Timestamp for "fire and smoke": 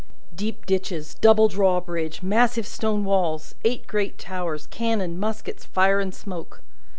5.63-6.63